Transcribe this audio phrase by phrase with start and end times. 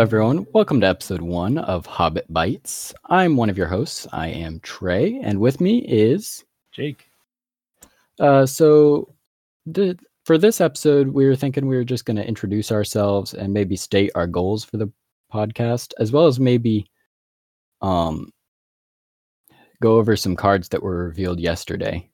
[0.00, 0.46] Hello, everyone.
[0.54, 2.94] Welcome to episode one of Hobbit Bites.
[3.10, 4.06] I'm one of your hosts.
[4.14, 6.42] I am Trey, and with me is
[6.72, 7.10] Jake.
[8.18, 9.14] Uh, so,
[10.24, 13.76] for this episode, we were thinking we were just going to introduce ourselves and maybe
[13.76, 14.90] state our goals for the
[15.30, 16.86] podcast, as well as maybe
[17.82, 18.32] um,
[19.82, 22.08] go over some cards that were revealed yesterday.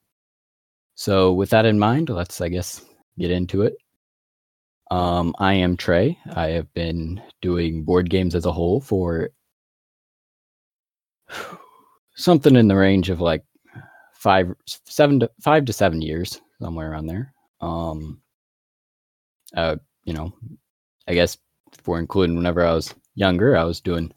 [0.97, 2.85] So, with that in mind, let's, I guess,
[3.17, 3.77] get into it.
[4.91, 6.19] Um, I am Trey.
[6.35, 9.31] I have been doing board games as a whole for
[12.15, 13.45] something in the range of like
[14.13, 17.35] five, seven to five to seven years, somewhere around there.
[17.61, 18.21] Um,
[19.57, 20.33] uh, you know,
[21.09, 21.37] I guess
[21.73, 24.13] if we're including whenever I was younger, I was doing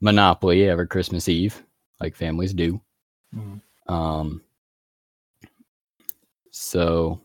[0.00, 1.62] Monopoly every Christmas Eve,
[2.00, 2.80] like families do.
[3.34, 3.92] Mm-hmm.
[3.92, 4.42] Um,
[6.50, 7.20] so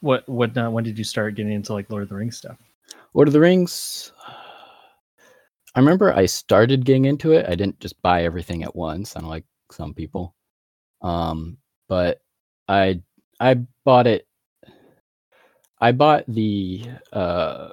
[0.00, 2.58] What what uh, when did you start getting into like Lord of the Rings stuff?
[3.14, 4.12] Lord of the Rings.
[5.74, 7.46] I remember I started getting into it.
[7.48, 10.34] I didn't just buy everything at once, unlike some people.
[11.02, 11.58] Um,
[11.88, 12.20] but
[12.68, 13.02] I
[13.40, 14.26] I bought it.
[15.80, 17.70] I bought the uh,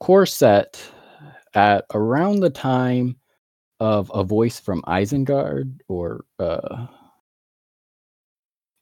[0.00, 0.82] core set
[1.54, 3.16] at around the time
[3.80, 6.86] of a voice from Isengard, or uh,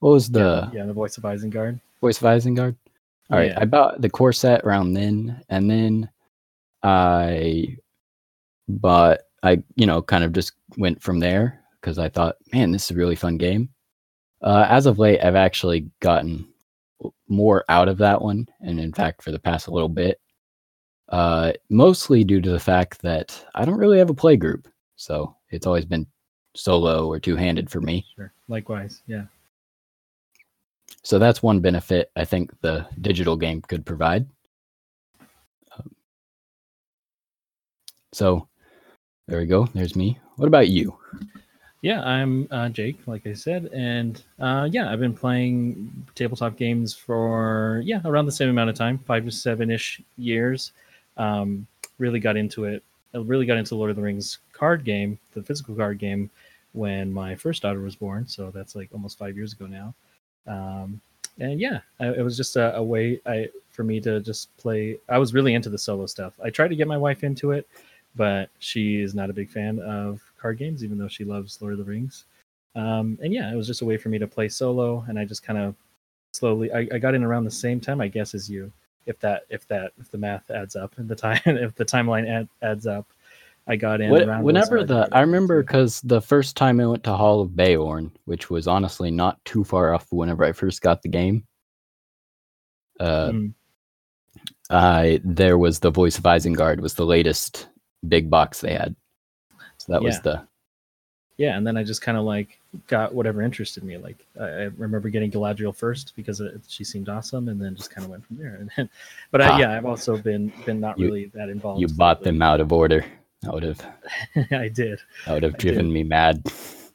[0.00, 1.80] what was the yeah, yeah, the voice of Isengard.
[2.00, 2.76] voice of Isengard?
[3.30, 3.60] All right, Yeah.
[3.60, 6.10] I bought the core set around then, and then
[6.82, 7.76] I
[8.68, 12.84] bought I you know kind of just went from there because I thought, man, this
[12.84, 13.68] is a really fun game.
[14.42, 16.46] Uh, as of late, I've actually gotten
[17.28, 20.20] more out of that one, and in fact, for the past a little bit,
[21.10, 25.34] uh, mostly due to the fact that I don't really have a play group, so
[25.50, 26.06] it's always been
[26.54, 28.04] solo or two handed for me.
[28.16, 28.32] Sure.
[28.48, 29.24] Likewise, yeah.
[31.02, 34.26] So that's one benefit I think the digital game could provide.
[35.76, 35.94] Um,
[38.12, 38.48] so
[39.28, 39.66] there we go.
[39.74, 40.18] There's me.
[40.36, 40.96] What about you?
[41.82, 46.94] Yeah, I'm uh, Jake, like I said, and uh, yeah, I've been playing tabletop games
[46.94, 50.72] for yeah around the same amount of time, five to seven ish years.
[51.16, 51.66] Um,
[51.98, 52.82] really got into it.
[53.14, 56.30] I really got into Lord of the Rings card game, the physical card game,
[56.72, 58.26] when my first daughter was born.
[58.26, 59.94] So that's like almost five years ago now.
[60.50, 61.00] Um,
[61.38, 64.98] and yeah, I, it was just a, a way I for me to just play.
[65.08, 66.34] I was really into the solo stuff.
[66.42, 67.68] I tried to get my wife into it,
[68.16, 71.74] but she is not a big fan of card games, even though she loves Lord
[71.74, 72.24] of the Rings.
[72.74, 75.24] Um, and yeah, it was just a way for me to play solo, and I
[75.24, 75.74] just kind of
[76.32, 76.72] slowly.
[76.72, 78.72] I, I got in around the same time, I guess, as you,
[79.06, 82.28] if that if that if the math adds up and the time if the timeline
[82.28, 83.06] add, adds up.
[83.66, 87.04] I got in What- around whenever the I remember because the first time I went
[87.04, 91.02] to Hall of Beorn, which was honestly not too far off whenever I first got
[91.02, 91.46] the game.
[92.98, 93.54] Uh, Mm,
[94.70, 97.68] I there was the voice of Isengard was the latest
[98.08, 98.94] big box they had.
[99.78, 100.42] So that was the
[101.38, 103.96] yeah, and then I just kind of like got whatever interested me.
[103.96, 107.90] Like I, I remember getting Galadriel first because it, she seemed awesome, and then just
[107.90, 108.56] kind of went from there.
[108.60, 108.90] And then,
[109.30, 109.56] but Ah.
[109.56, 111.80] I, yeah, I've also been been not You- really that involved.
[111.80, 112.32] you bought lately.
[112.32, 113.04] them out of order.
[113.42, 113.80] That would have
[114.52, 115.00] I did.
[115.24, 116.44] that would have driven me mad.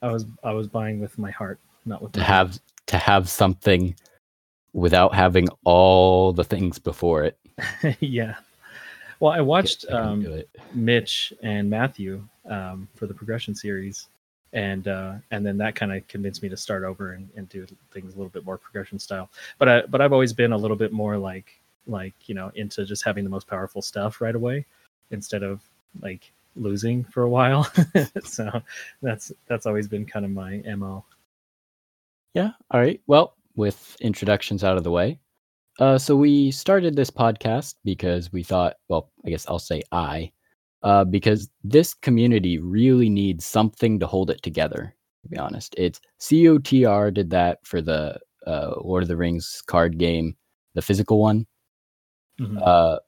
[0.00, 3.96] I was I was buying with my heart, not with to have to have something
[4.72, 7.36] without having all the things before it.
[8.00, 8.36] yeah.
[9.18, 10.42] Well, I watched I um.
[10.72, 14.08] Mitch and Matthew um, for the progression series,
[14.52, 17.66] and uh, and then that kind of convinced me to start over and, and do
[17.90, 19.30] things a little bit more progression style.
[19.58, 22.84] But I but I've always been a little bit more like like you know into
[22.84, 24.64] just having the most powerful stuff right away
[25.10, 25.60] instead of
[26.02, 27.70] like losing for a while.
[28.24, 28.62] so
[29.02, 31.04] that's that's always been kind of my mo.
[32.34, 32.50] Yeah.
[32.70, 33.00] All right.
[33.06, 35.18] Well, with introductions out of the way,
[35.78, 40.32] uh, so we started this podcast because we thought, well, I guess I'll say I,
[40.82, 44.94] uh, because this community really needs something to hold it together.
[45.22, 49.98] To be honest, it's COTR did that for the uh, Lord of the Rings card
[49.98, 50.36] game,
[50.74, 51.46] the physical one.
[52.38, 52.60] Mhm.
[52.62, 52.98] uh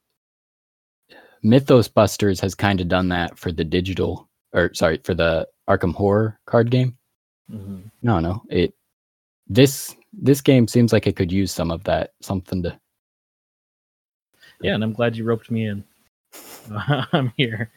[1.43, 5.93] mythos busters has kind of done that for the digital or sorry for the arkham
[5.93, 6.95] horror card game
[7.51, 7.89] Mhm.
[8.03, 8.73] no no it
[9.47, 12.79] this this game seems like it could use some of that something to
[14.61, 15.83] Yeah, and I'm glad you roped me in.
[17.13, 17.71] I'm here.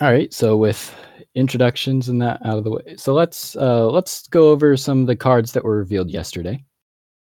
[0.00, 0.94] all right so with
[1.34, 5.06] introductions and that out of the way so let's uh let's go over some of
[5.06, 6.62] the cards that were revealed yesterday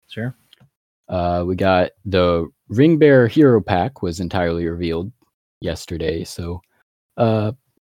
[0.09, 0.35] Sure.
[1.11, 5.13] Uh we got the ring bearer hero pack was entirely revealed
[5.61, 6.63] yesterday so
[7.19, 7.53] uh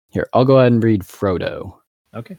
[0.10, 1.74] here i'll go ahead and read frodo
[2.16, 2.38] Okay.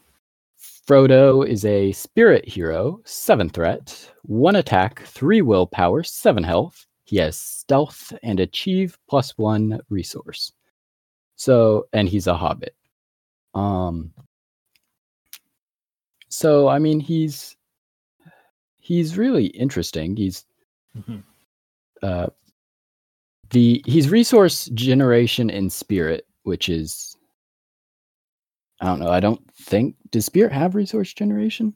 [0.88, 6.87] Frodo is a spirit hero, seven threat, one attack, three willpower, seven health.
[7.05, 10.53] He he has stealth and achieve plus one resource.
[11.37, 12.75] So, and he's a hobbit.
[13.55, 14.12] Um,
[16.29, 17.56] so I mean, he's
[18.79, 20.17] he's really interesting.
[20.17, 20.44] He's
[20.96, 21.23] Mhm.
[22.02, 22.26] uh,
[23.50, 27.17] the he's resource generation in spirit, which is
[28.81, 29.08] I don't know.
[29.11, 31.75] I don't think does spirit have resource generation?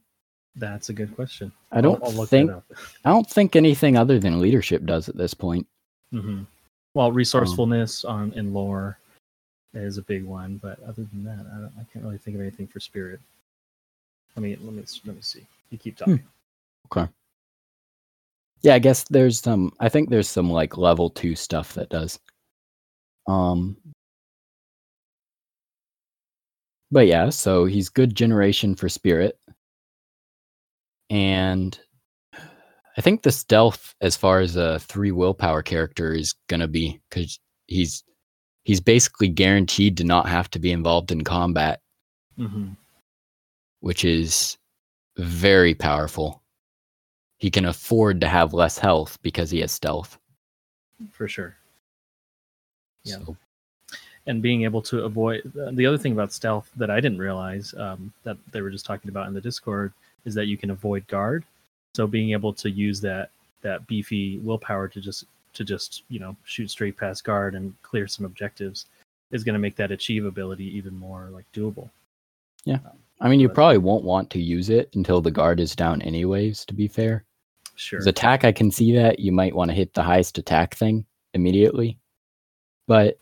[0.55, 1.51] That's a good question.
[1.71, 2.51] I don't I'll, I'll think.
[3.05, 5.65] I don't think anything other than leadership does at this point.
[6.11, 6.43] hmm
[6.93, 8.97] Well, resourcefulness on in lore
[9.73, 12.41] is a big one, but other than that, I, don't, I can't really think of
[12.41, 13.19] anything for spirit.
[14.35, 15.45] Let me let me let me see.
[15.69, 16.23] You keep talking.
[16.91, 17.09] Okay.
[18.61, 22.19] Yeah, I guess there's some I think there's some like level 2 stuff that does.
[23.27, 23.77] Um
[26.91, 29.37] But yeah, so he's good generation for spirit.
[31.09, 31.79] And
[32.97, 36.99] I think the stealth as far as a 3 willpower character is going to be
[37.11, 38.03] cuz he's
[38.63, 41.81] he's basically guaranteed to not have to be involved in combat,
[42.37, 42.69] hmm
[43.81, 44.57] which is
[45.17, 46.43] very powerful.
[47.39, 50.19] He can afford to have less health because he has stealth.
[51.11, 51.55] For sure.
[53.03, 53.17] Yeah.
[53.25, 53.37] So,
[54.27, 58.13] and being able to avoid the other thing about stealth that I didn't realize um,
[58.23, 59.93] that they were just talking about in the Discord
[60.25, 61.45] is that you can avoid guard.
[61.95, 63.31] So being able to use that
[63.61, 68.07] that beefy willpower to just to just you know shoot straight past guard and clear
[68.07, 68.85] some objectives
[69.31, 71.89] is going to make that achievability even more like doable.
[72.65, 72.79] Yeah.
[73.21, 76.65] I mean, you probably won't want to use it until the guard is down, anyways.
[76.65, 77.25] To be fair,
[77.79, 77.99] Sure.
[77.99, 81.05] As attack, I can see that you might want to hit the highest attack thing
[81.33, 81.97] immediately.
[82.87, 83.19] But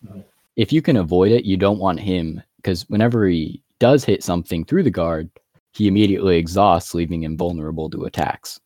[0.56, 4.66] if you can avoid it, you don't want him because whenever he does hit something
[4.66, 5.30] through the guard,
[5.74, 8.60] he immediately exhausts, leaving him vulnerable to attacks.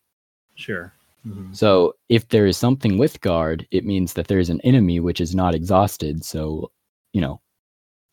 [0.55, 0.93] Sure.
[1.27, 1.53] Mhm.
[1.53, 5.35] So if there is something with guard, it means that there's an enemy which is
[5.35, 6.23] not exhausted.
[6.23, 6.71] So,
[7.11, 7.41] you know,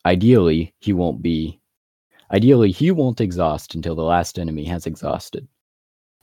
[0.05, 1.61] ideally he won't be
[2.31, 5.47] ideally he won't exhaust until the last enemy has exhausted.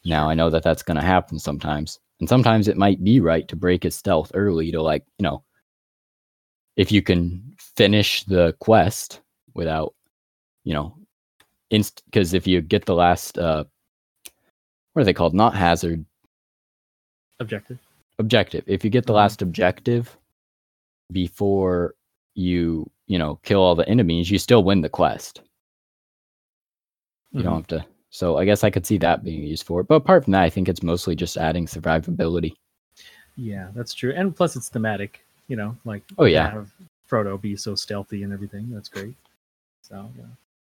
[0.06, 1.98] Now I know that that's going to happen sometimes.
[2.20, 5.42] And sometimes it might be right to break his stealth early to like, you know,
[6.76, 9.20] if you can finish the quest
[9.54, 9.94] without,
[10.64, 10.96] you know,
[11.70, 13.64] inst because if you get the last uh
[14.92, 15.34] what are they called?
[15.34, 16.04] Not hazard,
[17.40, 17.78] Objective.
[18.18, 18.64] objective.
[18.66, 19.16] If you get the Mhm.
[19.16, 20.16] last objective
[21.12, 21.94] before
[22.34, 25.42] you, you know, kill all the enemies, you still win the quest.
[27.32, 27.44] You Mhm.
[27.44, 27.86] don't have to.
[28.16, 29.88] So I guess I could see that being used for it.
[29.88, 32.54] But apart from that, I think it's mostly just adding survivability.
[33.36, 34.14] Yeah, that's true.
[34.16, 35.22] And plus, it's thematic.
[35.48, 36.50] You know, like Oh, yeah.
[36.50, 36.70] have
[37.10, 38.70] Frodo be so stealthy and everything.
[38.72, 39.14] That's great.
[39.82, 40.24] So yeah.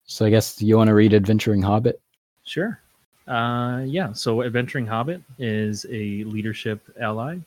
[0.06, 2.00] So I guess you want to read Adventuring Hobbit?
[2.44, 2.80] Sure.
[3.28, 4.14] Uh, yeah.
[4.14, 7.40] So, Adventuring Hobbit is a leadership ally.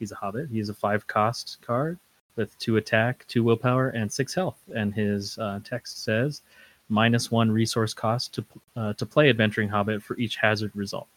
[0.00, 0.48] He's a hobbit.
[0.50, 1.98] He's a five cost card
[2.34, 4.58] with two attack, two willpower, and six health.
[4.74, 6.42] And his uh, text says
[6.88, 8.44] minus one resource cost to
[8.76, 11.08] uh, to play Adventuring Hobbit for each hazard result.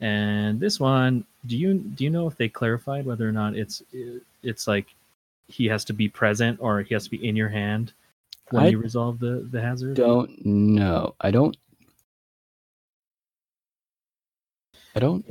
[0.00, 3.82] And this one, do you do you know if they clarified whether or not it's
[4.42, 4.94] it's like
[5.48, 7.92] he has to be present or he has to be in your hand
[8.50, 9.94] when I you resolve the the hazard?
[9.94, 11.14] Don't know.
[11.20, 11.56] I don't.
[14.94, 15.24] I don't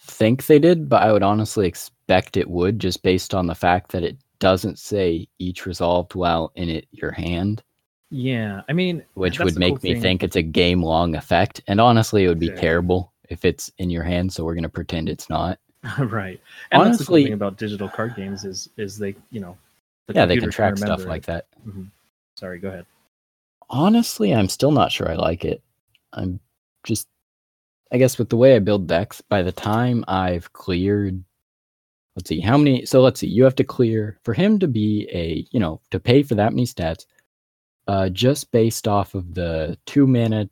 [0.00, 3.92] think they did, but I would honestly expect it would, just based on the fact
[3.92, 7.62] that it doesn't say each resolved while in it your hand,
[8.10, 10.02] Yeah, I mean, which would make me thing.
[10.02, 11.60] think it's a game long effect.
[11.66, 12.60] And honestly, it would be Exactly.
[12.68, 14.32] terrible if it's in your hand.
[14.32, 15.58] So we're gonna pretend it's not.
[15.98, 16.40] right.
[16.70, 19.56] And that's the cool Honestly- thing about digital card games is is they, you know,
[20.06, 21.46] the yeah, they can track stuff remember like that.
[21.66, 21.88] Mhm.
[22.36, 22.86] Sorry, go ahead.
[23.68, 25.60] Honestly, I'm still not sure I like it.
[26.12, 26.38] I'm
[26.84, 27.08] just,
[27.90, 31.24] I guess, with the way I build decks, by the time I've cleared,
[32.14, 35.08] let's see, how many, so let's see, you have to clear, for him to be
[35.12, 37.06] a, you know, to pay for that many stats,
[37.86, 40.48] uh, just based off of the two mana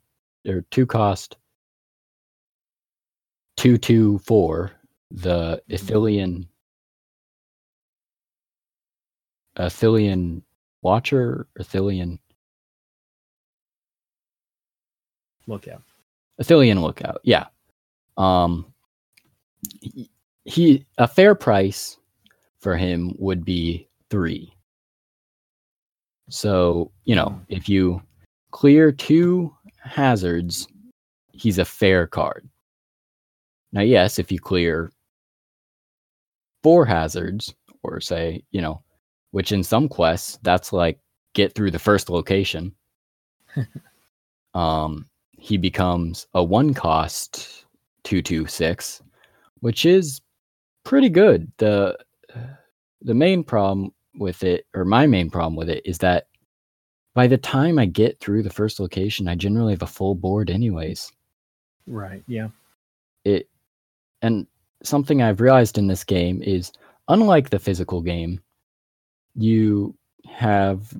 [0.47, 1.37] or two cost,
[3.57, 4.71] two, two, four,
[5.11, 6.47] the Ithilien,
[9.57, 10.41] Ithilien
[10.81, 12.19] Watcher, Ithilien,
[15.47, 15.81] Look out.
[16.81, 17.21] Lookout.
[17.23, 17.45] Yeah.
[18.17, 18.65] Um
[20.43, 21.97] he, a fair price
[22.59, 24.54] for him would be 3.
[26.29, 28.01] So, you know, if you
[28.51, 30.67] clear two hazards,
[31.31, 32.47] he's a fair card.
[33.71, 34.91] Now, yes, if you clear
[36.63, 37.53] four hazards
[37.83, 38.81] or say, you know,
[39.31, 40.97] which in some quests that's like
[41.33, 42.73] get through the first location.
[44.53, 45.05] um
[45.37, 47.65] he becomes a one cost
[48.03, 49.01] 226
[49.59, 50.21] which is
[50.83, 51.51] pretty good.
[51.57, 51.97] the
[53.01, 56.27] The main problem with it, or my main problem with it, is that
[57.13, 60.49] by the time I get through the first location, I generally have a full board,
[60.49, 61.11] anyways.
[61.87, 62.23] Right.
[62.27, 62.49] Yeah.
[63.23, 63.49] It
[64.21, 64.47] and
[64.83, 66.71] something I've realized in this game is
[67.07, 68.41] unlike the physical game,
[69.35, 69.95] you
[70.27, 70.93] have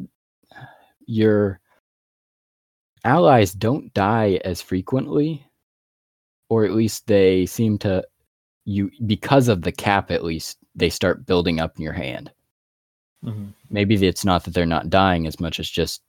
[1.07, 1.59] your
[3.03, 5.45] allies don't die as frequently
[6.49, 8.03] or at least they seem to
[8.65, 12.31] you because of the cap at least they start building up in your hand
[13.25, 13.53] Mhm.
[13.69, 16.01] maybe it's not that they're not dying as much as just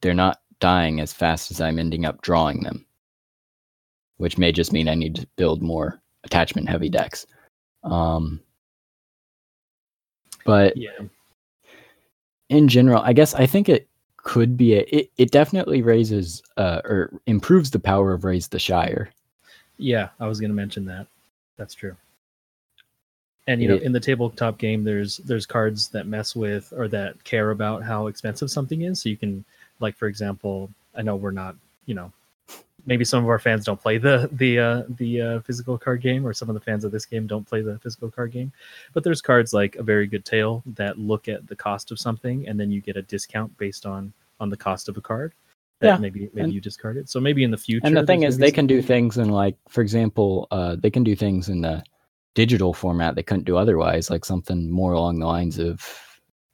[0.00, 2.84] they're not dying as fast as i'm ending up drawing them
[4.16, 7.26] which may just mean i need to build more attachment heavy decks
[7.84, 8.40] um
[10.44, 10.90] but Yeah.
[12.48, 16.80] in general, I guess I think it could be a it, it definitely raises uh
[16.84, 19.10] or improves the power of raise the shire.
[19.78, 20.08] Yeah.
[20.20, 21.06] I was going to mention that.
[21.56, 21.96] That's true.
[23.48, 27.22] And you know, in the tabletop game, there's there's cards that mess with or that
[27.24, 29.00] care about how expensive something is.
[29.00, 29.44] So you can,
[29.78, 31.54] like, for example, I know we're not,
[31.86, 32.10] you know,
[32.86, 36.26] maybe some of our fans don't play the the uh, the uh, physical card game,
[36.26, 38.52] or some of the fans of this game don't play the physical card game.
[38.94, 42.48] But there's cards like a very good tale that look at the cost of something,
[42.48, 45.32] and then you get a discount based on on the cost of a card.
[45.80, 47.08] That Yeah, maybe maybe and- you discard it.
[47.08, 47.86] So maybe in the future.
[47.86, 51.04] And the thing is they can do things in like for example, uh they can
[51.04, 51.84] do things in the
[52.36, 55.82] digital format they couldn't do otherwise, like something more along the lines of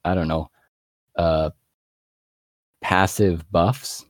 [0.07, 0.51] I don't know,
[1.17, 1.51] uh
[2.83, 4.05] passive buffs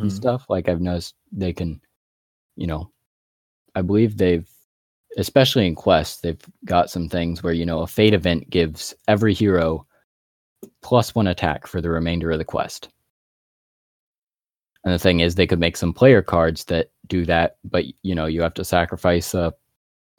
[0.00, 0.14] and Mhm.
[0.14, 0.46] stuff.
[0.48, 1.80] Like I've noticed they can,
[2.56, 2.90] you know,
[3.74, 4.48] I believe they've,
[5.18, 9.34] especially in Quest, they've got some things where, you know, a fate event gives every
[9.34, 9.86] hero
[10.82, 12.90] plus one attack for the remainder of the quest.
[14.84, 18.14] And the thing is, they could make some player cards that do that, but, you
[18.14, 19.52] know, you have to sacrifice a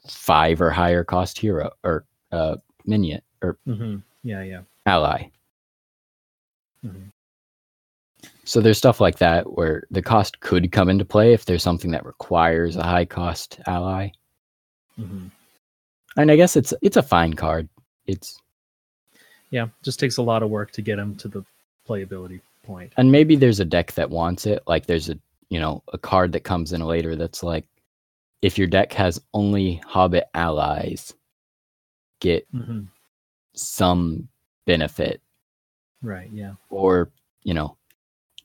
[0.08, 4.02] five or higher cost hero or uh, minion or Mhm.
[4.22, 4.62] Yeah, yeah.
[4.86, 5.28] ally.
[6.84, 7.10] Mhm.
[8.44, 11.90] So there's stuff like that where the cost could come into play if there's something
[11.92, 14.10] that requires a high cost ally.
[14.98, 15.30] Mhm.
[16.16, 17.68] And I guess it's it's a fine card.
[18.06, 18.38] It's
[19.50, 21.44] Yeah, just takes a lot of work to get them to the
[21.88, 22.92] playability point.
[22.96, 24.62] and maybe there's a deck that wants it.
[24.66, 27.64] Like there's a you know a card that comes in later that's like
[28.42, 31.14] if your deck has only Hobbit allies,
[32.20, 32.82] get hmm
[33.54, 34.28] some
[34.66, 35.20] benefit,
[36.02, 36.30] Right.
[36.32, 36.54] Yeah.
[36.70, 37.10] or
[37.42, 37.76] you know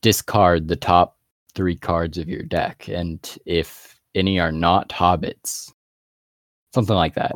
[0.01, 1.17] discard the top
[1.53, 5.71] three cards of your deck, and if any are not hobbits,
[6.73, 7.33] something like that.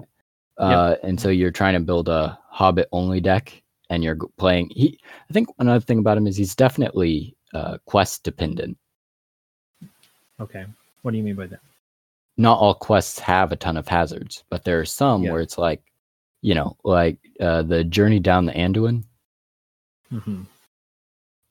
[0.58, 4.70] Uh, and so you're trying to build a hobbit only deck, and you're playing.
[4.72, 5.00] He,
[5.30, 8.78] I think another thing about him is he's definitely uh, quest dependent.
[10.42, 10.66] Okay.
[11.02, 11.60] What do you mean by that?
[12.40, 15.32] Not all quests have a ton of hazards, but there are some Yeah.
[15.34, 15.84] where it's like,
[16.42, 19.04] you know, like uh, the journey down the Anduin.
[20.10, 20.44] hmm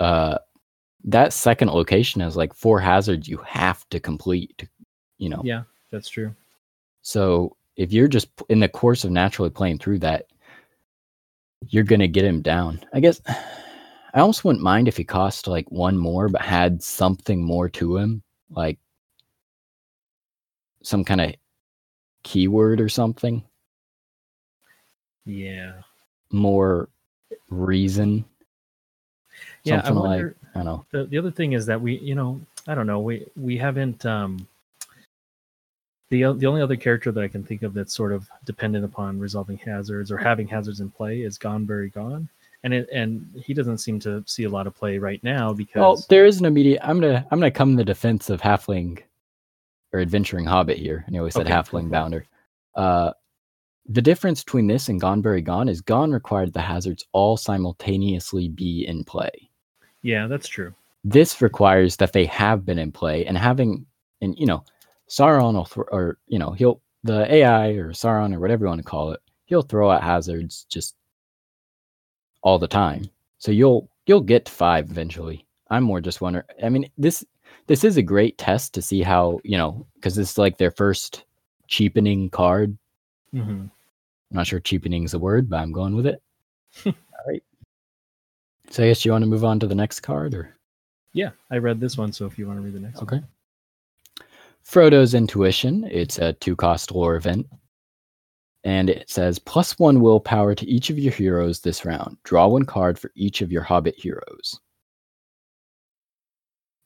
[0.01, 0.39] Uh,
[1.05, 4.57] that second location has like four hazards you have to complete.
[4.59, 4.69] To,
[5.19, 6.35] you know, Yeah, that's true.
[7.03, 10.27] So if you're just in the course of naturally playing through that,
[11.69, 12.81] you're gonna get him down.
[12.95, 17.43] I guess I almost wouldn't mind if he cost like one more, but had something
[17.45, 18.79] more to him, like
[20.89, 21.35] some kind of
[22.23, 23.43] keyword or something,
[25.27, 25.73] Yeah.
[26.33, 26.89] more
[27.51, 28.25] reason.
[29.65, 29.81] Yeah.
[29.81, 30.37] I Something like wonder.
[30.55, 30.85] I don't know.
[30.91, 34.05] the, the other thing is that we, you know, I don't know, we we haven't.
[34.07, 34.47] um
[36.11, 39.19] the, the only other character that I can think of that's sort of dependent upon
[39.19, 42.27] resolving hazards or having hazards in play is Gone Very Gone,
[42.65, 45.81] and it and he doesn't seem to see a lot of play right now because
[45.81, 46.81] Well, there is an immediate.
[46.83, 49.03] I'm gonna I'm gonna come in the defense of halfling
[49.93, 51.03] or adventuring hobbit here.
[51.07, 52.27] And you always said Okay, halfling bounder.
[52.75, 53.13] Uh,
[53.87, 58.49] the difference between this and Gone Very Gone is Gone required the hazards all simultaneously
[58.49, 59.31] be in play.
[60.03, 60.75] yeah, that's true.
[61.05, 63.87] This requires that they have been in play and having,
[64.21, 64.65] and you know,
[65.09, 68.81] Sauron will thro- or you know he'll the AI or Sauron or whatever you want
[68.81, 70.97] to call it, he'll throw out hazards just
[72.43, 73.09] all the time.
[73.39, 75.47] So you'll you'll get to five eventually.
[75.71, 76.45] I'm more just wondering.
[76.63, 77.25] I mean, this
[77.67, 80.71] this is a great test to see how you know because this is like their
[80.71, 81.25] first
[81.67, 82.77] cheapening card.
[83.33, 83.67] hmm
[84.31, 86.23] I'm not sure cheapening is a word, but I'm going with it.
[86.87, 86.93] all
[87.27, 87.43] right.
[88.69, 90.55] So I guess you want to move on to the next card, or
[91.15, 93.17] Yeah, I read this one, so if you want to read the next okay.
[93.17, 93.29] one.
[94.65, 95.89] Frodo's Intuition.
[95.91, 97.47] It's a two cost lore event.
[98.65, 102.19] And it says plus one willpower to each of your heroes this round.
[102.25, 104.61] Draw one card for each of your hobbit heroes.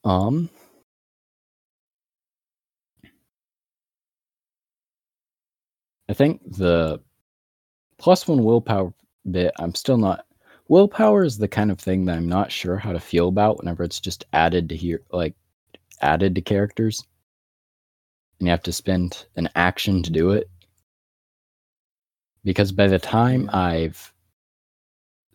[0.05, 0.49] Um
[6.09, 7.01] I think the
[7.97, 8.93] plus one willpower
[9.31, 10.25] bit, I'm still not.
[10.67, 13.83] Willpower is the kind of thing that I'm not sure how to feel about whenever
[13.83, 15.35] it's just added to here, like
[16.01, 17.03] added to characters,
[18.39, 20.49] and you have to spend an action to do it.
[22.43, 24.13] Because by the time I've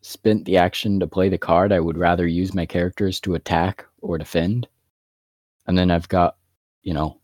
[0.03, 3.87] spent the action to play the card, I would rather use my characters to attack
[4.01, 4.69] or defend.
[5.67, 6.37] And then I've got,
[6.83, 7.21] you know,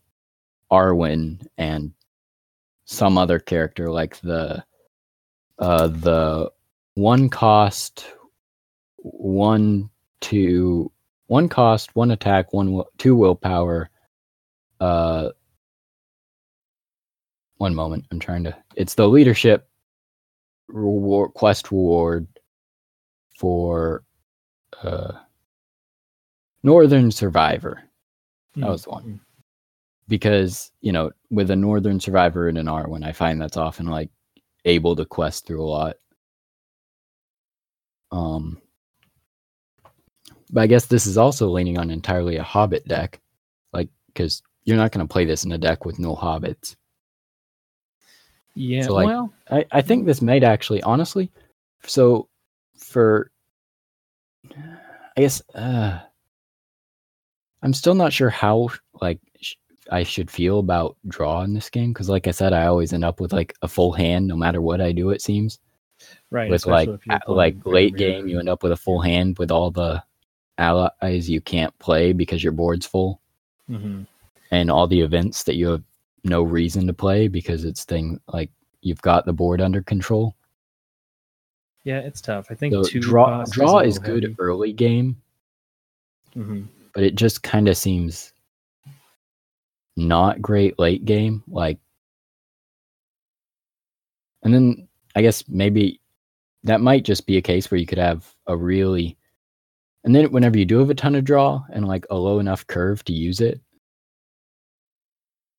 [0.71, 1.93] Arwen and
[2.85, 4.63] some other character like the
[5.59, 6.51] uh the
[6.93, 8.05] one cost
[8.97, 9.89] one
[10.21, 10.91] two
[11.27, 13.89] one cost one attack one two willpower
[14.79, 15.29] uh
[17.57, 19.67] one moment i'm trying to it's the leadership
[20.67, 22.27] reward quest reward
[23.39, 24.03] for
[24.83, 25.13] uh
[26.65, 27.83] northern survivor
[28.55, 29.19] that was the one
[30.07, 34.09] because you know with a northern survivor and an Arwen I find that's often like
[34.65, 35.95] able to quest through a lot.
[38.11, 38.61] Um,
[40.51, 43.21] but I guess this is also leaning on entirely a Hobbit deck,
[43.73, 46.75] like because you're not going to play this in a deck with no hobbits.
[48.55, 51.29] Yeah, So, like, well, I, I think this might actually, honestly,
[51.83, 52.29] so
[52.77, 53.31] for,
[55.17, 55.99] I guess, uh,
[57.65, 58.69] I'm still not sure how
[59.01, 59.55] like sh-
[59.91, 63.03] I should feel about draw in this game because, like I said, I always end
[63.03, 65.09] up with like a full hand no matter what I do.
[65.09, 65.57] It seems
[66.29, 66.49] right.
[66.49, 68.77] with like especially if you're a- playing like late game, you end up with a
[68.77, 70.01] full hand with all the
[70.59, 73.19] allies you can't play because your board's full,
[73.69, 74.05] Mhm.
[74.51, 75.83] and all the events that you have
[76.23, 80.35] no reason to play because it's thing like you've got the board under control.
[81.83, 82.47] Yeah, it's tough.
[82.51, 84.35] I think So two draw draw a is good heavy.
[84.39, 85.19] early game,
[86.35, 86.67] Mhm.
[86.95, 88.31] But it just kind of seems
[89.97, 91.43] not great late game.
[91.47, 91.77] Like,
[94.43, 95.99] and then I guess maybe
[96.63, 99.17] that might just be a case where you could have a really,
[100.05, 102.65] and then whenever you do have a ton of draw and like a low enough
[102.65, 103.59] curve to use it,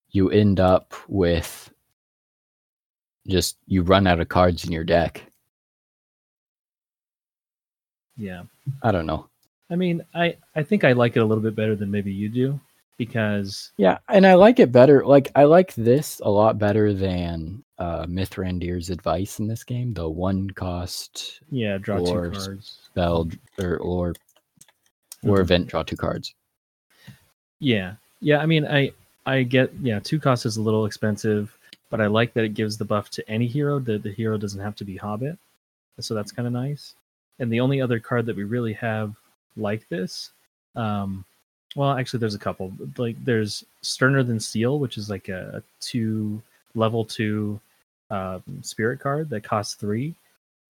[0.09, 1.71] you end up with
[3.29, 5.23] just you run out of cards in your deck.
[8.17, 8.45] Yeah.
[8.83, 9.29] I don't know.
[9.71, 12.29] I mean, I I think I like it a little bit better than maybe you
[12.29, 12.61] do
[12.99, 15.05] because Yeah, and I like it better.
[15.05, 19.93] Like I like this a lot better than uh Mithrandir's advice in this game.
[19.93, 22.79] The one cost yeah, draw two cards.
[22.87, 24.15] spell or or
[25.25, 25.41] or Mhm.
[25.41, 26.35] event draw two cards.
[27.59, 28.39] Yeah, yeah.
[28.39, 28.93] I mean, I
[29.25, 31.57] I get yeah, two cost is a little expensive,
[31.91, 33.79] but I like that it gives the buff to any hero.
[33.79, 35.39] That the hero doesn't have to be Hobbit,
[36.01, 36.95] so that's kind of nice.
[37.39, 39.15] And the only other card that we really have
[39.57, 40.31] like this,
[40.77, 41.25] um,
[41.77, 42.73] well, actually, there's a couple.
[42.97, 46.41] Like there's Sterner Than Steel, which is like a, a two
[46.75, 47.61] level two
[48.11, 50.15] um, spirit card that costs three,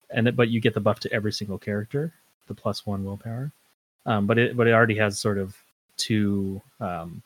[0.09, 2.11] and but you get the buff to every single character,
[2.47, 3.51] the plus one willpower.
[4.05, 5.55] Um, but it but it already has sort of
[5.95, 7.21] two um,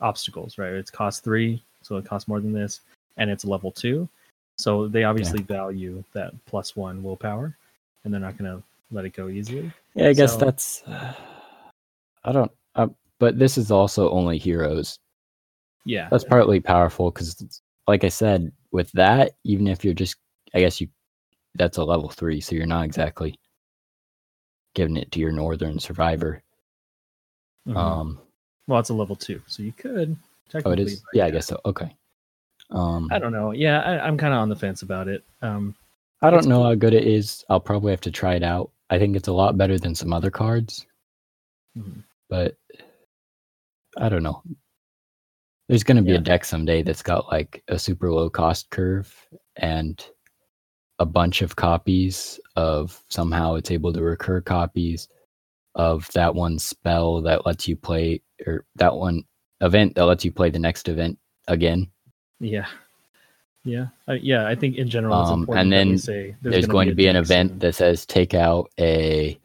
[0.00, 0.72] obstacles, right?
[0.72, 2.80] It's cost three, so it costs more than this,
[3.18, 4.08] and it's level two.
[4.56, 7.54] So they obviously value that plus one willpower,
[8.04, 9.72] and they're not going to let it go easily.
[9.94, 10.82] Yeah, I guess So- that's
[12.24, 14.98] I don't uh, but this is also only heroes.
[15.84, 20.16] Yeah, That's partly powerful cuz like I said with that even if you're just
[20.54, 20.88] I guess you
[21.54, 23.38] that's a level 3 so you're not exactly
[24.74, 26.42] giving it to your northern survivor.
[27.68, 27.76] Mhm.
[27.76, 28.20] Um
[28.68, 30.16] well, it's a level two, so you could.
[30.16, 31.60] oh it technically, is but yeah, I guess so.
[31.64, 31.94] Okay.
[32.70, 33.50] Um I don't know.
[33.52, 35.24] Yeah, I, I'm kind of on the fence about it.
[35.42, 35.74] Um,
[36.22, 36.64] I don't know cool.
[36.66, 37.44] how good it is.
[37.50, 38.70] I'll probably have to try it out.
[38.92, 40.86] I think it's a lot better than some other cards,
[41.76, 42.04] mhm.
[42.28, 42.56] but
[43.96, 44.42] I don't know.
[45.68, 46.18] There's going to be Yeah.
[46.18, 49.10] a deck someday that's got like a super low cost curve
[49.56, 50.04] and
[50.98, 55.08] a bunch of copies of somehow it's able to recur copies
[55.74, 59.24] of that one spell that lets you play or that one
[59.62, 61.90] event that lets you play the next event again.
[62.40, 62.66] yeah,
[63.64, 64.46] yeah, uh, yeah.
[64.46, 65.88] I think in general, it's Um, important and then
[66.42, 69.38] there's, gonna going to be an event that says take out a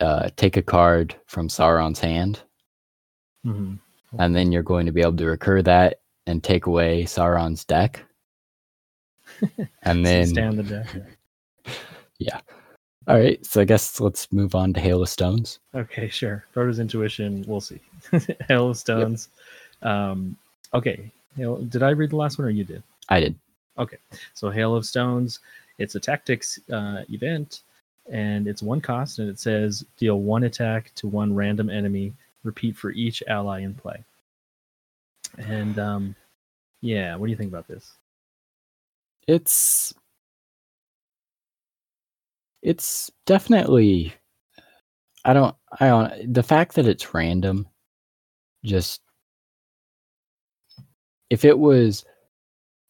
[0.00, 2.40] uh, take a card from Sauron's hand,
[3.46, 3.78] Mhm.
[4.18, 8.04] and then you're going to be able to recur that and take away Sauron's deck,
[9.82, 10.86] and then stand the deck.
[12.20, 12.40] Yeah.
[13.06, 13.44] All right.
[13.46, 15.60] So I guess let's move on to Hail of Stones.
[15.72, 16.44] Okay, sure.
[16.52, 17.44] Frodo's intuition.
[17.46, 17.78] We'll see.
[18.48, 19.28] Hail of Stones.
[19.82, 20.36] Um,
[20.74, 21.12] okay.
[21.36, 22.82] Did I read the last one or you did?
[23.08, 23.38] I did.
[23.78, 23.98] Okay.
[24.34, 25.40] So Hail of Stones.
[25.78, 27.62] It's a tactics uh, event,
[28.10, 32.12] and it's one cost, and it says deal one attack to one random enemy.
[32.44, 34.02] Repeat for each ally in play.
[35.38, 36.16] And um,
[36.80, 37.92] yeah, what do you think about this?
[39.26, 39.94] It's
[42.62, 44.14] it's definitely
[45.24, 47.68] I don't I don't the fact that it's random
[48.64, 49.00] just
[51.30, 52.04] if it was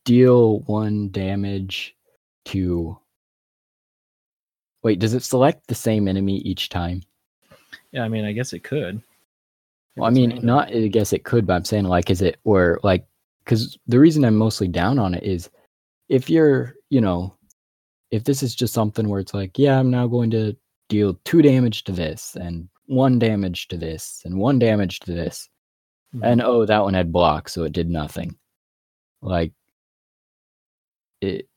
[0.08, 1.94] deal 1 damage
[2.46, 2.98] to
[4.82, 7.02] Wait, does it select the same enemy each time?
[7.92, 9.02] Yeah, I mean, I guess it could.
[9.96, 12.80] Well, I mean, not I guess it could, but I'm saying like is it or
[12.82, 13.06] like
[13.44, 15.50] cuz the reason I'm mostly down on it is
[16.08, 17.36] if you're, you know,
[18.10, 20.56] if this is just something where it's like, yeah, I'm now going to
[20.88, 25.50] deal 2 damage to this and 1 damage to this and 1 damage to this.
[26.14, 26.20] Mhm.
[26.24, 28.38] And oh, that one had block, so it did nothing.
[29.20, 29.52] Like
[31.20, 31.48] it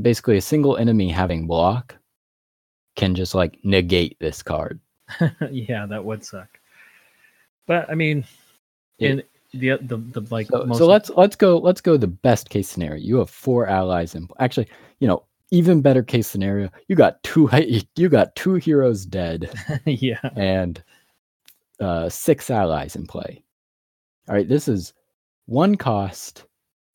[0.00, 1.96] basically a single enemy having block
[2.96, 4.80] can just like negate this card.
[5.50, 6.48] yeah, that would suck.
[7.66, 8.24] But I mean,
[8.98, 9.22] It- in
[9.60, 12.68] the the the like So, most so let's let's go let's go the best case
[12.68, 13.00] scenario.
[13.02, 14.68] You have four allies and actually,
[15.00, 17.48] you know, even better case scenario, you got two
[17.96, 19.50] you got two heroes dead
[19.86, 20.82] yeah and
[21.80, 23.42] uh six allies in play.
[24.28, 24.92] All right, this is
[25.46, 26.44] one cost,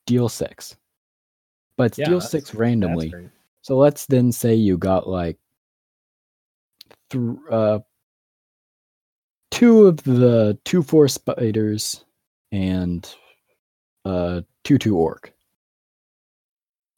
[0.05, 0.75] deal six.
[1.77, 3.13] But it's yeah deal six randomly.
[3.61, 5.37] So let's then say you got like
[7.09, 7.79] th- uh
[9.51, 12.03] two of the two four spiders
[12.51, 13.07] and
[14.05, 15.33] uh two two orc.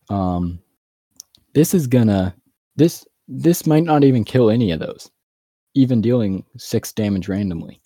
[0.10, 0.60] Um
[1.54, 2.36] this is gonna
[2.76, 5.10] this this might not even kill any of those,
[5.74, 7.82] even dealing six damage randomly.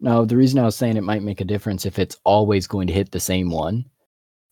[0.00, 2.86] Now the reason I was saying it might make a difference if it's always going
[2.88, 3.84] to hit the same one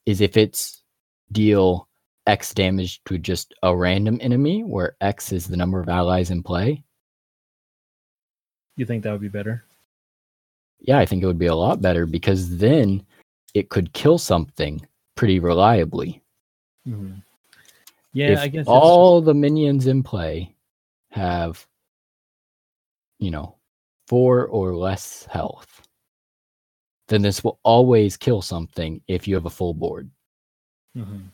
[0.06, 0.83] is if it's
[1.32, 1.88] deal
[2.26, 6.42] X damage to just a random enemy, where X is the number of allies in
[6.42, 6.82] play,
[8.76, 9.64] You think that would be better?
[10.80, 13.04] yeah, I think it would be a lot better because then
[13.54, 16.22] it could kill something pretty reliably.
[16.86, 17.22] Mhm.
[18.12, 20.54] Yeah, if I guess all the minions in play
[21.10, 21.66] have,
[23.18, 23.56] you know,
[24.08, 25.86] four or less health,
[27.08, 30.10] then this will always kill something if you have a full board.
[30.96, 31.28] Mhm.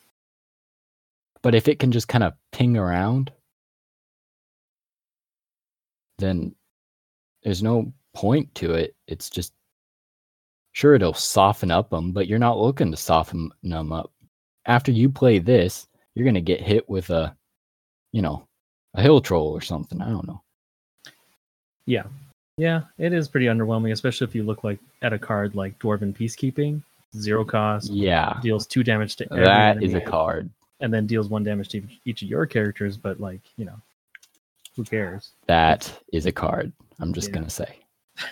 [1.42, 3.33] But if it can just kind of ping around,
[6.18, 6.55] then
[7.42, 8.94] there's no point to it.
[9.07, 9.53] It's just
[10.73, 14.12] sure it'll soften up them, but you're not looking to soften them up.
[14.66, 17.35] After you play this, you're gonna get hit with a,
[18.12, 18.46] you know,
[18.94, 20.01] a hill troll or something.
[20.01, 20.42] I don't know.
[21.87, 22.05] Yeah,
[22.57, 26.14] yeah, it is pretty underwhelming, especially if you look like at a card like Dwarven
[26.14, 26.83] Peacekeeping,
[27.16, 30.51] zero cost, Yeah, deals two damage to every that is a card.
[30.81, 32.96] and then deals one damage to each- of your characters.
[32.96, 33.77] But like, you know,
[34.77, 35.33] who cares?
[35.46, 36.73] That is a card.
[37.01, 37.35] I'm just Yeah.
[37.35, 37.77] gonna say.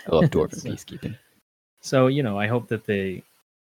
[0.07, 1.17] I love dwarven So- peacekeeping.
[1.81, 3.23] So you know, I hope that they,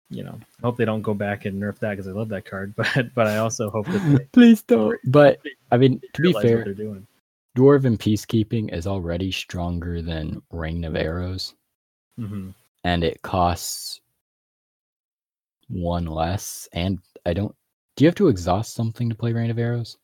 [0.09, 2.45] you know, I hope they don't go back and nerf that because I love that
[2.45, 2.73] card.
[2.77, 4.99] But but I also hope that they Please don't.
[5.05, 5.39] But
[5.71, 7.05] I mean, to be fair, they're doing.
[7.57, 11.55] Dwarven peacekeeping is already stronger than Rain of Arrows,
[12.17, 12.51] hmm
[12.85, 13.99] and it costs
[15.69, 16.67] one less.
[16.73, 17.55] And I don't.
[17.95, 19.97] Do you have to exhaust something to play Rain of Arrows,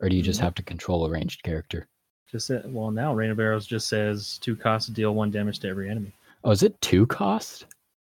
[0.00, 0.44] or do you just No.
[0.46, 1.88] have to control a ranged character?
[2.30, 5.68] Just well now, Rain of Arrows just says two costs to deal one damage to
[5.68, 6.12] every enemy.
[6.44, 7.66] Oh, is it two cost?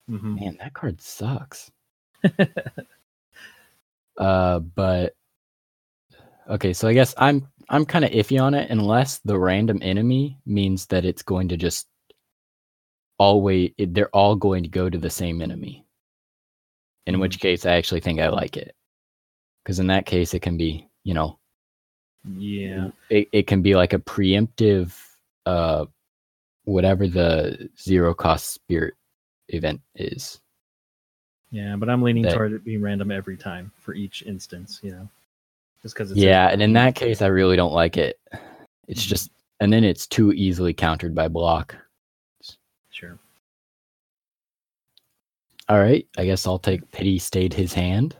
[0.08, 1.70] hmm Man, that card sucks.
[4.18, 5.14] uh, but
[6.50, 10.38] okay, so I guess I'm I'm kind of iffy on it unless the random enemy
[10.44, 11.86] means that it's going to just
[13.18, 15.86] always they're all going to go to the same enemy.
[17.06, 18.74] In which case, I actually think I like it
[19.64, 21.38] because in that case, it can be you know
[22.36, 22.90] Yeah.
[23.08, 24.96] it, it can be like a preemptive
[25.46, 25.86] uh
[26.64, 28.94] whatever the zero cost spirit
[29.48, 30.40] event is.
[31.50, 34.92] Yeah, but I'm leaning that- toward it being random every time for each instance, you
[34.92, 35.08] know.
[35.82, 38.20] Just because it's yeah, and in that case, I really don't like it.
[38.86, 39.08] It's Mhm.
[39.08, 41.74] just, and then it's too easily countered by block.
[42.92, 43.18] sure.
[45.70, 48.16] All right, I guess I'll take Pity Stayed His Hand.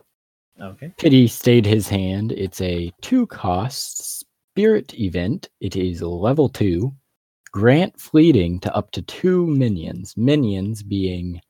[0.63, 0.95] Okay.
[0.99, 2.31] Pity Stayed His Hand.
[2.31, 5.49] It's a two cost spirit event.
[5.61, 6.95] It is level two.
[7.51, 10.15] Grant fleeting to up to two minions.
[10.17, 11.41] Minions being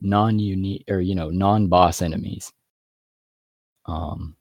[0.00, 2.50] non-unique or you know non-boss enemies.
[3.84, 4.36] Um,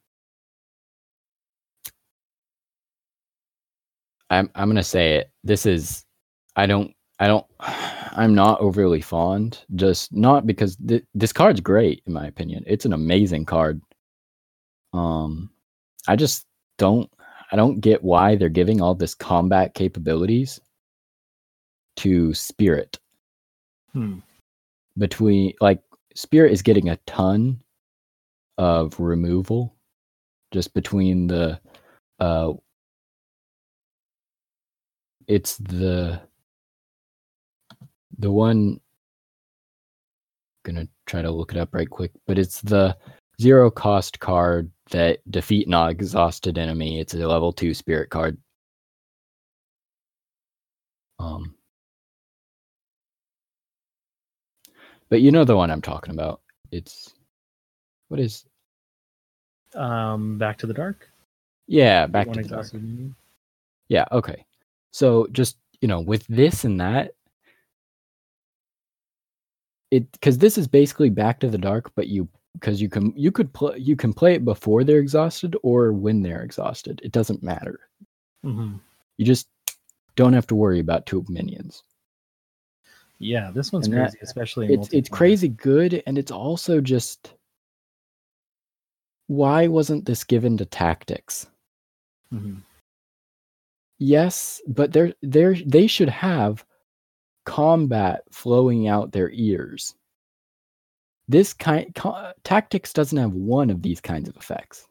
[4.30, 5.32] I'm I'm gonna say it.
[5.44, 6.06] This is
[6.56, 9.66] I don't I don't I'm not overly fond.
[9.76, 12.64] Just not because th- this card's great in my opinion.
[12.68, 13.82] It's an amazing card.
[14.94, 15.52] Um,
[16.08, 16.46] I just
[16.78, 17.10] don't
[17.52, 20.60] I don't get why they're giving all this combat capabilities
[21.98, 23.00] to Spirit
[23.94, 24.20] Hmm.
[24.98, 25.82] between like
[26.16, 27.62] Spirit is getting a ton
[28.58, 29.76] of removal
[30.54, 31.60] just between the
[32.20, 32.54] uh
[35.28, 36.22] it's the
[38.20, 38.80] the one
[40.64, 42.96] gonna try to look it up right quick, but it's the
[43.42, 47.00] zero cost card that defeat not exhausted enemy.
[47.00, 48.38] It's a level two spirit card.
[51.20, 51.56] Um,
[55.10, 56.42] but you know the one I'm talking about.
[56.72, 57.14] It's
[58.10, 58.46] what is
[59.76, 61.10] Um, Back to the Dark.
[61.68, 62.72] yeah, back to the dark.
[63.88, 64.46] Yeah, okay.
[64.92, 67.12] So just, you know, with this and that
[69.92, 72.28] it cuz this is basically back to the dark, but you
[72.62, 76.22] cuz you can you could play you can play it before they're exhausted or when
[76.22, 77.00] they're exhausted.
[77.04, 77.80] It doesn't matter.
[78.46, 78.80] Mhm.
[79.18, 79.48] You just
[80.16, 81.84] don't have to worry about two minions.
[83.20, 86.80] Yeah, this one's And that- crazy, especially in It's it's crazy good and it's also
[86.82, 87.34] just
[89.28, 91.48] why wasn't this given to tactics?
[92.34, 92.64] Mhm.
[94.00, 96.66] Yes, but they're they're they should have
[97.50, 99.96] combat flowing out their ears.
[101.28, 104.86] This kind co- tactics doesn't have one of these kinds of effects.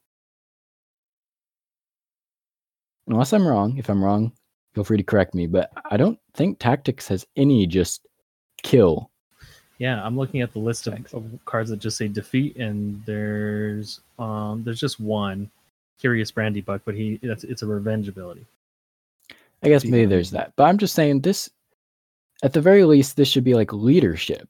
[3.07, 4.33] Unless I'm wrong, if I'm wrong,
[4.75, 8.09] feel free to correct me, but I don't think tactics has any just
[8.65, 9.09] kill.
[9.79, 14.01] Yeah, I'm looking at the list of, of cards that just say defeat, and there's
[14.19, 15.49] um there's just one,
[16.01, 18.45] Curious Brandybuck, but he that's it's a revenge ability.
[19.63, 20.55] I guess maybe there's that.
[20.57, 21.49] But I'm just saying this
[22.43, 24.49] at the very least this should be like leadership.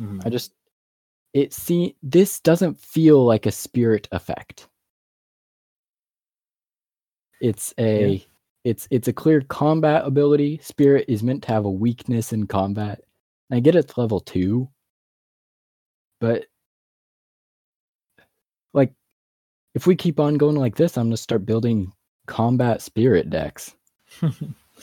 [0.00, 0.24] Mhm.
[0.24, 0.52] I just
[1.32, 4.68] it see this doesn't feel like a spirit effect.
[7.40, 8.24] It's a
[8.64, 10.58] it's it's a clear combat ability.
[10.62, 13.00] Spirit is meant to have a weakness in combat.
[13.48, 14.68] And I get it's level 2.
[16.20, 16.44] But
[18.74, 18.92] like
[19.74, 21.92] if we keep on going like this, I'm going to start building
[22.26, 23.74] combat spirit decks.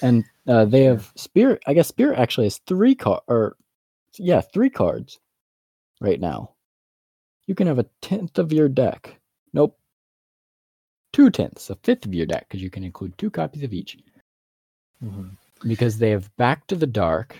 [0.03, 1.63] And uh, they have spirit.
[1.67, 3.57] I guess spirit actually has three card or
[4.19, 5.19] yeah, three cards
[6.01, 6.55] right now.
[7.47, 9.19] You can have a tenth of your deck.
[9.53, 9.77] Nope,
[11.13, 13.97] two tenths, a fifth of your deck, because you can include two copies of each.
[15.03, 15.37] Mhm.
[15.63, 17.37] Because they have Back to the Dark.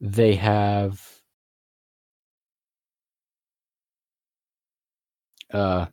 [0.00, 1.02] They have
[5.52, 5.86] uh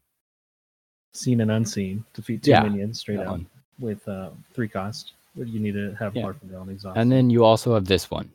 [1.14, 3.48] Seen and unseen, defeat two Yeah, minions straight out one.
[3.80, 5.14] with uh, three cost.
[5.38, 6.32] You need to have Yeah.
[6.44, 6.98] their own exhaust.
[6.98, 8.32] and then you also have this one.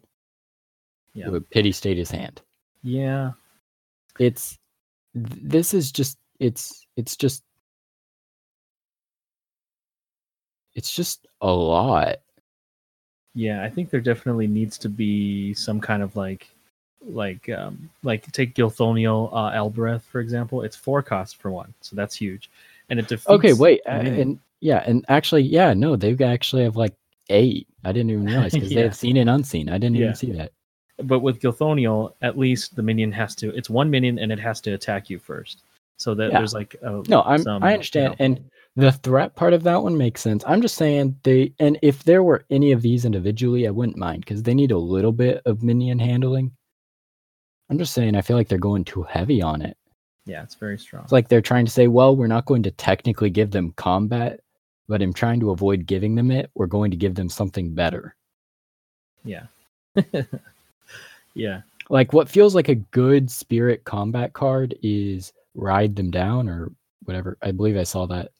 [1.14, 1.38] Yeah.
[1.50, 2.40] Pity Stayed His Hand.
[2.82, 3.32] yeah,
[4.18, 4.58] it's
[5.14, 7.42] this is just it's it's just
[10.74, 12.16] it's just a lot
[13.34, 16.48] yeah, I think there definitely needs to be some kind of like
[17.02, 20.60] like um like take Gilthoniel uh Elbereth for example.
[20.62, 22.50] It's four cost for one, so that's huge.
[22.90, 26.76] And it defeats okay wait uh, and yeah and actually yeah no they actually have
[26.76, 26.94] like
[27.28, 30.04] eight i didn't even realize because they have seen and unseen i didn't Yeah.
[30.04, 30.52] even see that
[31.04, 33.48] but with Gilthoniel, at least the minion has to.
[33.56, 35.64] It's one minion, and it has to attack you first.
[35.96, 36.38] So that Yeah.
[36.38, 39.62] there's like a, no i'm some, i understand you know, and the threat part of
[39.64, 43.04] that one makes sense i'm just saying they and if there were any of these
[43.04, 46.50] individually i wouldn't mind because they need a little bit of minion handling
[47.70, 49.76] i'm just saying i feel like they're going too heavy on it
[50.24, 51.02] yeah, it's very strong.
[51.02, 54.40] It's like they're trying to say, well, we're not going to technically give them combat,
[54.88, 58.14] but in trying to avoid giving them it, we're going to give them something better.
[59.24, 59.46] yeah,
[61.34, 66.70] yeah, Like what feels like a good spirit combat card is ride them down or
[67.04, 67.36] whatever.
[67.42, 68.30] I believe I saw that.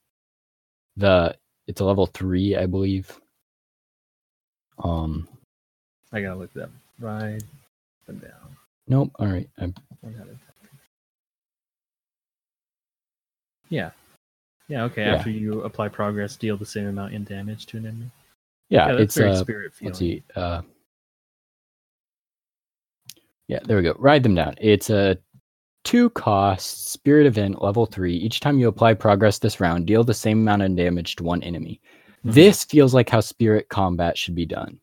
[0.97, 1.37] The
[1.69, 3.19] it's a level three, I believe.
[4.83, 5.29] Um
[6.13, 6.65] I gotta look that.
[6.65, 6.71] up.
[7.01, 7.43] Ride
[8.07, 8.57] them down.
[8.89, 9.11] nope.
[9.19, 9.49] All right.
[9.59, 10.41] I'm, Learn how to attack.
[13.71, 13.91] Yeah,
[14.73, 14.85] yeah.
[14.85, 15.05] Okay.
[15.05, 15.17] Yeah.
[15.17, 18.11] After you apply progress, deal the same amount in damage to an enemy.
[18.71, 19.91] yeah, Yeah, it's very uh, spirit feeling.
[19.91, 20.23] let's see.
[20.35, 20.63] Uh,
[23.49, 23.95] yeah, there we go.
[23.99, 24.55] Ride them down.
[24.59, 25.19] It's a
[25.85, 28.17] two cost spirit event level three.
[28.17, 31.43] Each time you apply progress this round, deal the same amount of damage to one
[31.43, 31.81] enemy.
[32.25, 32.33] Mhm.
[32.33, 34.79] This feels like how spirit combat should be done,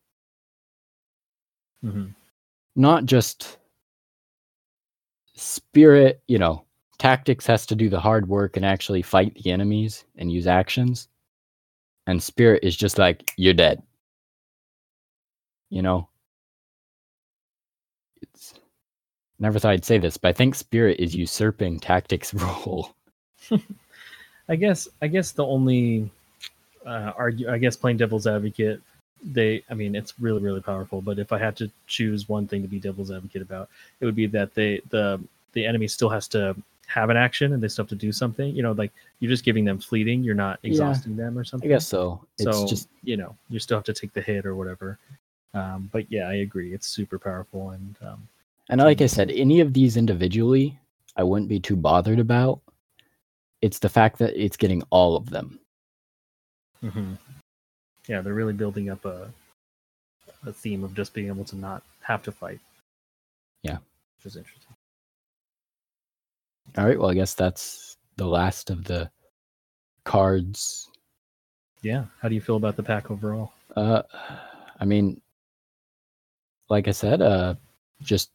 [1.84, 2.14] Mhm.
[2.76, 3.58] not just
[5.34, 6.22] spirit.
[6.28, 6.64] You know,
[7.00, 11.08] tactics has to do the hard work and actually fight the enemies and use actions,
[12.06, 13.82] and spirit is just like you're dead.
[15.70, 16.08] You know,
[18.20, 18.54] it's
[19.38, 22.94] never thought I'd say this, but I think spirit is usurping tactics role.
[24.48, 24.86] I guess.
[25.00, 26.10] I guess the only
[26.84, 27.50] uh, argue.
[27.50, 28.82] I guess playing devil's advocate.
[29.24, 29.64] They.
[29.70, 31.00] I mean, it's really, really powerful.
[31.00, 34.16] But if I had to choose one thing to be devil's advocate about, it would
[34.16, 35.18] be that they the
[35.52, 36.54] the enemy still has to
[36.90, 38.54] have an action and they still have to do something.
[38.54, 40.24] You know, like you're just giving them fleeting.
[40.24, 40.70] You're not Yeah.
[40.70, 41.68] exhausting them or something.
[41.70, 42.24] I guess so.
[42.38, 44.98] It's so just you know, you still have to take the hit or whatever.
[45.54, 46.74] Um, but yeah, I agree.
[46.74, 48.28] It's super powerful and um,
[48.68, 50.78] And like I said, any of these individually,
[51.16, 52.60] I wouldn't be too bothered about.
[53.62, 55.58] It's the fact that it's getting all of them.
[56.82, 57.18] mhm.
[58.08, 59.30] yeah, they're really building up a
[60.46, 62.60] a theme of just being able to not have to fight.
[63.62, 63.78] Yeah.
[64.16, 64.74] which is interesting.
[66.78, 66.98] All right.
[66.98, 69.10] Well, I guess that's the last of the
[70.04, 70.88] cards.
[71.82, 73.52] Yeah, how do you feel about the pack overall?
[73.74, 74.02] Uh,
[74.78, 75.20] I mean,
[76.68, 77.54] like I said, uh,
[78.02, 78.30] just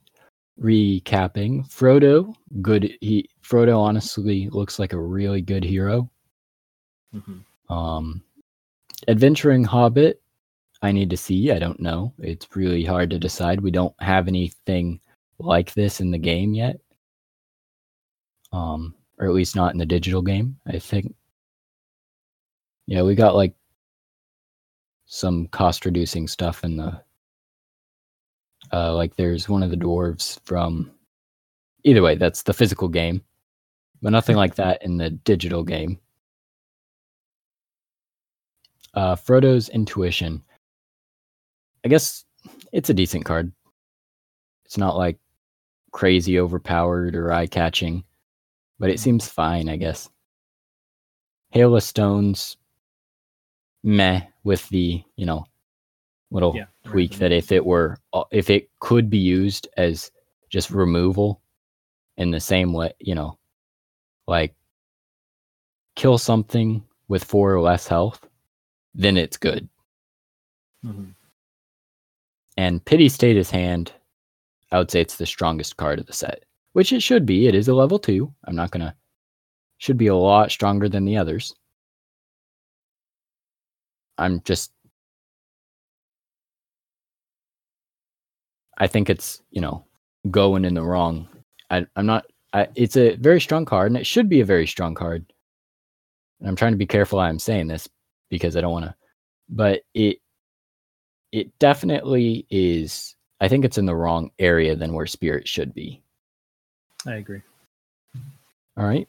[0.62, 1.68] recapping.
[1.70, 2.98] Frodo, good.
[3.02, 6.10] He Frodo honestly looks like a really good hero.
[7.12, 8.24] hmm Um,
[9.08, 10.22] adventuring Hobbit,
[10.82, 11.52] I need to see.
[11.52, 12.14] I don't know.
[12.20, 13.62] It's really hard to decide.
[13.62, 15.00] We don't have anything
[15.40, 16.80] like this in the game yet.
[18.56, 21.14] Um, or at least not in the digital game, I think.
[22.88, 23.54] Yeah, we got like
[25.08, 27.02] some cost reducing stuff in the
[28.72, 30.90] uh like there's one of the dwarves from
[31.84, 33.22] either way, that's the physical game.
[34.02, 36.00] But nothing like that in the digital game.
[38.94, 40.42] Uh, Frodo's intuition.
[41.84, 42.24] I guess
[42.72, 43.52] it's a decent card.
[44.66, 45.18] It's not like
[45.92, 48.04] crazy overpowered or eye catching,
[48.80, 50.10] but it seems fine, I guess.
[51.52, 52.58] Hail of Stones,
[53.84, 55.46] meh, with the, you know,
[56.32, 57.20] little Yeah, tweak right.
[57.20, 60.12] that if it were, uh, if it could be used as
[60.50, 61.42] just removal
[62.18, 63.38] in the same way, you know,
[64.28, 64.54] like
[65.96, 68.28] kill something with four or less health,
[68.94, 69.70] then it's good.
[70.84, 71.16] Mhm.
[72.58, 73.94] And Pity Stayed His Hand,
[74.72, 77.48] I would say it's the strongest card of the set, which it should be.
[77.48, 78.34] It is a level two.
[78.44, 78.94] I'm not gonna,
[79.78, 81.56] should be a lot stronger than the others.
[84.18, 84.74] I'm just,
[88.78, 89.86] I think it's, you know,
[90.30, 91.30] going in the wrong.
[91.70, 94.68] I, I'm not, I, it's a very strong card and it should be a very
[94.68, 95.26] strong card.
[96.42, 97.88] And I'm trying to be careful I'm saying this
[98.30, 98.96] because I don't want to,
[99.48, 100.18] but it,
[101.32, 103.16] it definitely is.
[103.40, 106.02] I think it's in the wrong area than where spirit should be.
[107.06, 107.42] I agree.
[108.78, 109.08] All right.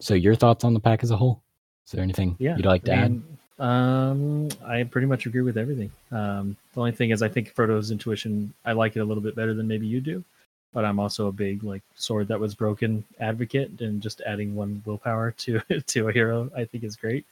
[0.00, 1.42] So your thoughts on the pack as a whole?
[1.86, 3.22] Is there anything Yeah, you'd like to I add?
[3.58, 5.90] Um, I pretty much agree with everything.
[6.12, 9.36] Um, the only thing is, I think Frodo's intuition, I like it a little bit
[9.36, 10.24] better than maybe you do.
[10.72, 14.82] But I'm also a big like sword that was broken advocate, and just adding one
[14.86, 17.26] willpower to to a hero, I think is great.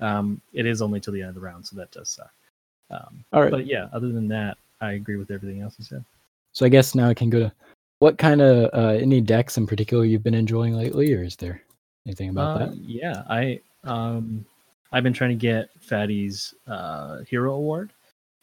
[0.00, 2.32] Um, it is only till the end of the round, so that does suck.
[2.90, 3.50] Um, All right.
[3.50, 6.04] but yeah, other than that, I agree with everything else you said.
[6.52, 7.52] So I guess now I can go to
[8.00, 11.62] what kind of uh, any decks in particular you've been enjoying lately, or is there
[12.06, 12.76] anything about Uh, that?
[12.76, 14.44] Yeah, I um,
[14.90, 17.90] I've been trying to get Fatty's uh, hero award,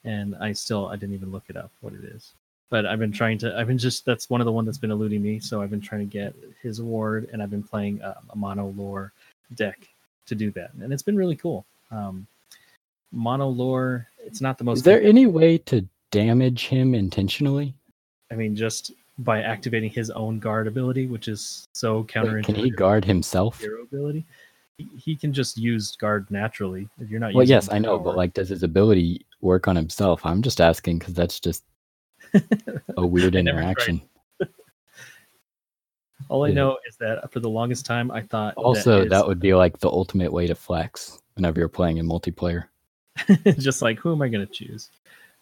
[0.05, 2.33] and I still I didn't even look it up what it is.
[2.69, 3.57] But I've been trying to.
[3.57, 5.39] I've been just that's one of the one that's been eluding me.
[5.39, 8.73] So I've been trying to get his award, and I've been playing um, a mono
[8.77, 9.11] lore
[9.55, 9.87] deck
[10.27, 11.65] to do that, and it's been really cool.
[11.91, 12.27] Um,
[13.11, 14.79] mono lore, it's not the most.
[14.79, 17.73] Is there any way to damage him intentionally?
[18.31, 22.43] I mean, just by activating his own guard ability, which is so Wait, counterintuitive.
[22.45, 23.59] can he guard himself?
[23.59, 24.25] hero ability?
[24.77, 26.87] He, he can just use guard naturally.
[26.99, 27.33] If you're not.
[27.33, 30.23] Well, yes, I know, but like, does his ability work on himself?
[30.25, 31.63] I'm just asking because that's just
[32.97, 33.63] a weird I never tried.
[33.63, 34.01] interaction.
[36.29, 36.53] All I Yeah.
[36.55, 39.79] know is that for the longest time, I thought Also, his- that would be like
[39.79, 42.65] the ultimate way to flex whenever you're playing in multiplayer.
[43.57, 44.89] just like who am I going to choose?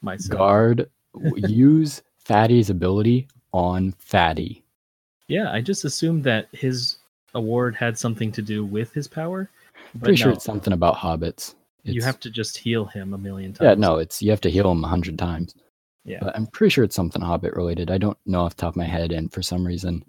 [0.02, 0.38] Myself.
[0.38, 0.90] Guard,
[1.36, 4.64] use Fatty's ability on Fatty.
[5.28, 6.98] Yeah, I just assumed that his
[7.34, 9.50] award had something to do with his power.
[10.00, 11.56] Pretty sure it's something about hobbits.
[11.84, 13.66] you have to just heal him a million times.
[13.68, 15.56] Yeah, no, it's you have to heal him a hundred times.
[16.04, 16.20] Yeah.
[16.22, 17.90] But I'm pretty sure it's something Hobbit related.
[17.90, 20.04] I don't know off the top of my head, and for some reason,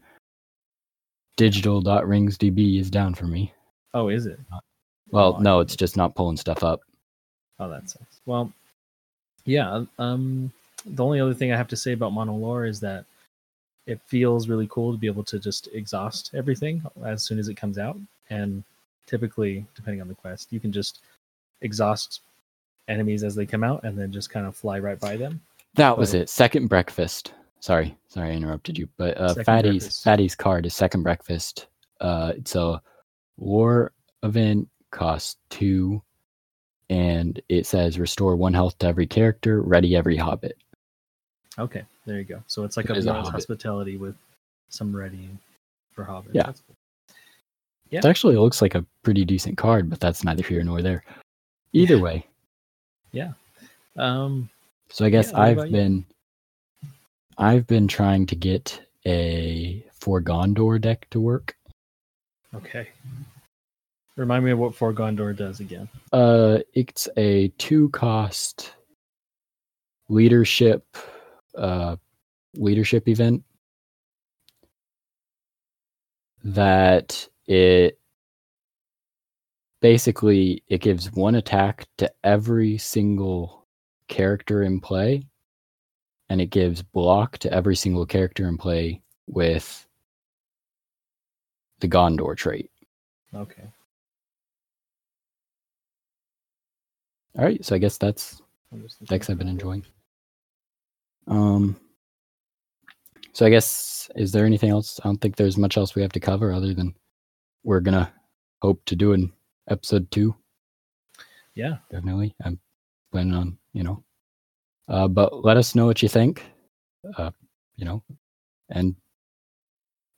[1.36, 3.52] digital.ringsdb is down for me.
[3.94, 4.38] Oh, is it?
[5.10, 6.80] Well, Oh, no, it's just not pulling stuff up.
[7.58, 8.20] Oh, that sucks.
[8.26, 8.52] Well,
[9.44, 9.84] yeah.
[9.98, 10.52] Um,
[10.84, 13.04] the only other thing I have to say about Mono Lore is that
[13.86, 17.54] it feels really cool to be able to just exhaust everything as soon as it
[17.54, 17.96] comes out.
[18.30, 18.64] And
[19.06, 21.00] typically, depending on the quest, you can just
[21.60, 22.20] exhaust
[22.88, 25.40] enemies as they come out and then just kind of fly right by them.
[25.74, 26.28] That was it.
[26.28, 27.32] Second breakfast.
[27.60, 28.88] Sorry, sorry, I interrupted you.
[28.96, 30.04] But uh, Fatty's breakfast.
[30.04, 31.66] Fatty's card is second breakfast.
[32.00, 32.80] Uh, it's a
[33.38, 36.02] lore event, cost two,
[36.88, 40.56] and it says restore one health to every character, ready every hobbit.
[41.58, 42.42] Okay, there you go.
[42.46, 44.14] So it's like It a a hospitality with
[44.68, 45.38] some readying
[45.92, 46.30] for Hobbits.
[46.32, 46.44] Yeah.
[46.44, 46.76] That's cool.
[47.90, 47.98] Yeah.
[48.00, 51.04] It actually looks like a pretty decent card, but that's neither here nor there.
[51.72, 52.02] Either Yeah.
[52.02, 52.26] way,
[53.12, 53.32] Yeah.
[53.96, 54.48] Um,
[54.88, 55.76] so I guess Yeah, I've about you?
[55.76, 56.04] been
[57.38, 61.56] I've been trying to get a For Gondor deck to work.
[62.54, 62.88] okay.
[64.16, 65.88] Remind me of what For Gondor does again.
[66.12, 68.72] Uh, it's a two cost
[70.08, 70.84] leadership
[71.56, 71.96] uh
[72.54, 73.42] leadership event
[76.44, 77.98] that it
[79.80, 83.66] basically it gives one attack to every single
[84.08, 85.26] character in play
[86.28, 89.86] and it gives block to every single character in play with
[91.80, 92.70] the Gondor trait.
[93.34, 93.64] Okay.
[97.38, 98.40] All right, so I guess that's
[98.72, 99.84] I'm just thinking decks I've been enjoying.
[101.26, 101.76] Um,
[103.32, 105.00] so I guess is there anything else?
[105.02, 106.94] I don't think there's much else we have to cover other than
[107.64, 108.12] we're gonna
[108.62, 109.32] hope to do an
[109.68, 110.34] episode two.
[111.54, 111.76] Yeah.
[111.90, 112.58] Definitely, I'm
[113.12, 114.02] planning on you know.
[114.88, 116.42] Uh, but let us know what you think.
[117.16, 117.30] Uh,
[117.76, 118.02] you know,
[118.70, 118.96] and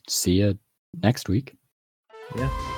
[0.09, 0.59] see you
[1.03, 1.57] next week.
[2.37, 2.78] Yeah.